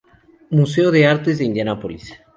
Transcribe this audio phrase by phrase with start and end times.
[0.49, 2.19] Museo de Artes de Indianápolis.